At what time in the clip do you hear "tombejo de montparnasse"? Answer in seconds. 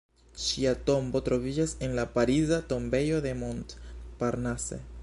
2.73-4.83